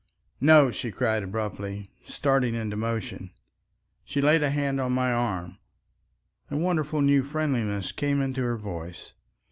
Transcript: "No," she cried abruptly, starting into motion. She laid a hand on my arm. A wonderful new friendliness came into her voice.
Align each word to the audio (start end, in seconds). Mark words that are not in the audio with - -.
"No," 0.39 0.71
she 0.71 0.89
cried 0.89 1.21
abruptly, 1.21 1.91
starting 2.03 2.55
into 2.55 2.75
motion. 2.75 3.29
She 4.03 4.19
laid 4.19 4.41
a 4.41 4.49
hand 4.49 4.81
on 4.81 4.93
my 4.93 5.13
arm. 5.13 5.59
A 6.49 6.57
wonderful 6.57 7.01
new 7.01 7.21
friendliness 7.21 7.91
came 7.91 8.19
into 8.19 8.41
her 8.41 8.57
voice. 8.57 9.13